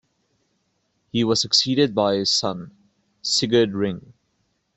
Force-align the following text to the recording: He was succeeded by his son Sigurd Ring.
He 1.11 1.23
was 1.23 1.39
succeeded 1.41 1.93
by 1.93 2.15
his 2.15 2.31
son 2.31 2.75
Sigurd 3.21 3.73
Ring. 3.75 4.13